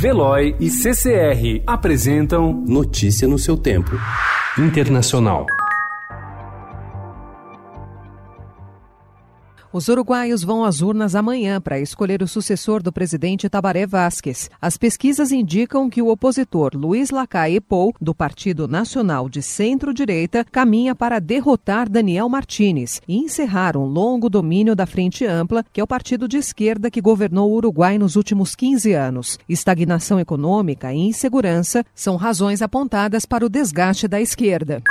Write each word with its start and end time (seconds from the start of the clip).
Veloy 0.00 0.56
e 0.58 0.70
CCR 0.70 1.62
apresentam 1.66 2.54
Notícia 2.66 3.28
no 3.28 3.38
seu 3.38 3.54
tempo. 3.54 3.90
Internacional. 4.56 5.44
Os 9.72 9.86
uruguaios 9.86 10.42
vão 10.42 10.64
às 10.64 10.82
urnas 10.82 11.14
amanhã 11.14 11.60
para 11.60 11.78
escolher 11.78 12.24
o 12.24 12.26
sucessor 12.26 12.82
do 12.82 12.92
presidente 12.92 13.48
Tabaré 13.48 13.86
Vázquez. 13.86 14.50
As 14.60 14.76
pesquisas 14.76 15.30
indicam 15.30 15.88
que 15.88 16.02
o 16.02 16.08
opositor 16.08 16.72
Luiz 16.74 17.10
Lacalle 17.10 17.60
Pou, 17.60 17.94
do 18.00 18.12
Partido 18.12 18.66
Nacional 18.66 19.28
de 19.28 19.40
Centro-Direita, 19.40 20.44
caminha 20.50 20.92
para 20.92 21.20
derrotar 21.20 21.88
Daniel 21.88 22.28
Martínez 22.28 23.00
e 23.06 23.16
encerrar 23.16 23.76
um 23.76 23.84
longo 23.84 24.28
domínio 24.28 24.74
da 24.74 24.86
Frente 24.86 25.24
Ampla, 25.24 25.64
que 25.72 25.80
é 25.80 25.84
o 25.84 25.86
partido 25.86 26.26
de 26.26 26.36
esquerda 26.36 26.90
que 26.90 27.00
governou 27.00 27.48
o 27.52 27.54
Uruguai 27.54 27.96
nos 27.96 28.16
últimos 28.16 28.56
15 28.56 28.92
anos. 28.92 29.38
Estagnação 29.48 30.18
econômica 30.18 30.92
e 30.92 30.98
insegurança 30.98 31.86
são 31.94 32.16
razões 32.16 32.60
apontadas 32.60 33.24
para 33.24 33.46
o 33.46 33.48
desgaste 33.48 34.08
da 34.08 34.20
esquerda. 34.20 34.82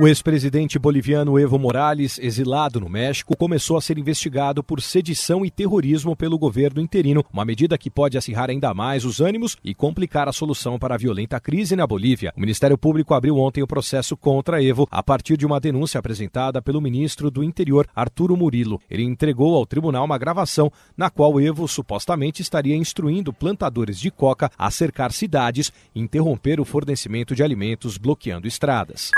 O 0.00 0.08
ex-presidente 0.08 0.78
boliviano 0.78 1.38
Evo 1.38 1.58
Morales, 1.58 2.18
exilado 2.18 2.80
no 2.80 2.88
México, 2.88 3.36
começou 3.36 3.76
a 3.76 3.80
ser 3.80 3.98
investigado 3.98 4.64
por 4.64 4.80
sedição 4.80 5.44
e 5.44 5.50
terrorismo 5.50 6.16
pelo 6.16 6.38
governo 6.38 6.80
interino, 6.80 7.22
uma 7.30 7.44
medida 7.44 7.76
que 7.76 7.90
pode 7.90 8.16
acirrar 8.16 8.48
ainda 8.48 8.72
mais 8.72 9.04
os 9.04 9.20
ânimos 9.20 9.54
e 9.62 9.74
complicar 9.74 10.28
a 10.28 10.32
solução 10.32 10.78
para 10.78 10.94
a 10.94 10.98
violenta 10.98 11.38
crise 11.38 11.76
na 11.76 11.86
Bolívia. 11.86 12.32
O 12.34 12.40
Ministério 12.40 12.78
Público 12.78 13.12
abriu 13.12 13.36
ontem 13.36 13.62
o 13.62 13.66
processo 13.66 14.16
contra 14.16 14.64
Evo 14.64 14.88
a 14.90 15.02
partir 15.02 15.36
de 15.36 15.44
uma 15.44 15.60
denúncia 15.60 15.98
apresentada 15.98 16.62
pelo 16.62 16.80
ministro 16.80 17.30
do 17.30 17.44
Interior, 17.44 17.86
Arturo 17.94 18.34
Murilo. 18.34 18.80
Ele 18.90 19.02
entregou 19.02 19.54
ao 19.54 19.66
tribunal 19.66 20.06
uma 20.06 20.16
gravação 20.16 20.72
na 20.96 21.10
qual 21.10 21.38
Evo 21.38 21.68
supostamente 21.68 22.40
estaria 22.40 22.74
instruindo 22.74 23.30
plantadores 23.30 24.00
de 24.00 24.10
coca 24.10 24.50
a 24.56 24.70
cercar 24.70 25.12
cidades 25.12 25.70
e 25.94 26.00
interromper 26.00 26.60
o 26.60 26.64
fornecimento 26.64 27.34
de 27.34 27.42
alimentos, 27.42 27.98
bloqueando 27.98 28.48
estradas. 28.48 29.10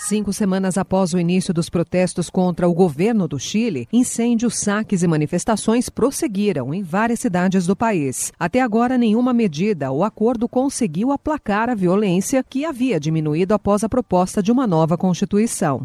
Cinco 0.00 0.32
semanas 0.32 0.78
após 0.78 1.12
o 1.12 1.18
início 1.18 1.52
dos 1.52 1.68
protestos 1.68 2.30
contra 2.30 2.68
o 2.68 2.72
governo 2.72 3.26
do 3.26 3.36
Chile, 3.36 3.88
incêndios, 3.92 4.56
saques 4.56 5.02
e 5.02 5.08
manifestações 5.08 5.88
prosseguiram 5.88 6.72
em 6.72 6.84
várias 6.84 7.18
cidades 7.18 7.66
do 7.66 7.74
país. 7.74 8.32
Até 8.38 8.60
agora, 8.60 8.96
nenhuma 8.96 9.32
medida 9.32 9.90
ou 9.90 10.04
acordo 10.04 10.48
conseguiu 10.48 11.10
aplacar 11.10 11.68
a 11.68 11.74
violência 11.74 12.44
que 12.48 12.64
havia 12.64 13.00
diminuído 13.00 13.54
após 13.54 13.82
a 13.82 13.88
proposta 13.88 14.40
de 14.40 14.52
uma 14.52 14.68
nova 14.68 14.96
Constituição. 14.96 15.84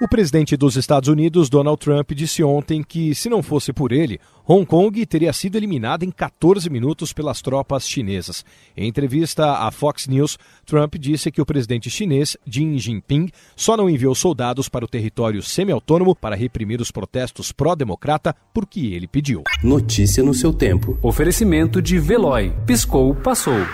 O 0.00 0.06
presidente 0.06 0.56
dos 0.56 0.76
Estados 0.76 1.08
Unidos, 1.08 1.50
Donald 1.50 1.80
Trump, 1.80 2.12
disse 2.12 2.40
ontem 2.44 2.84
que, 2.84 3.16
se 3.16 3.28
não 3.28 3.42
fosse 3.42 3.72
por 3.72 3.90
ele, 3.90 4.20
Hong 4.46 4.64
Kong 4.64 5.04
teria 5.04 5.32
sido 5.32 5.56
eliminada 5.56 6.04
em 6.04 6.10
14 6.12 6.70
minutos 6.70 7.12
pelas 7.12 7.42
tropas 7.42 7.88
chinesas. 7.88 8.44
Em 8.76 8.86
entrevista 8.86 9.54
à 9.54 9.72
Fox 9.72 10.06
News, 10.06 10.38
Trump 10.64 10.94
disse 10.94 11.32
que 11.32 11.42
o 11.42 11.46
presidente 11.46 11.90
chinês, 11.90 12.36
Xi 12.48 12.78
Jinping, 12.78 13.28
só 13.56 13.76
não 13.76 13.90
enviou 13.90 14.14
soldados 14.14 14.68
para 14.68 14.84
o 14.84 14.88
território 14.88 15.42
semi-autônomo 15.42 16.14
para 16.14 16.36
reprimir 16.36 16.80
os 16.80 16.92
protestos 16.92 17.50
pró-democrata 17.50 18.36
porque 18.54 18.86
ele 18.94 19.08
pediu. 19.08 19.42
Notícia 19.64 20.22
no 20.22 20.32
seu 20.32 20.52
tempo. 20.52 20.96
Oferecimento 21.02 21.82
de 21.82 21.98
Veloy. 21.98 22.52
Piscou, 22.64 23.16
passou. 23.16 23.66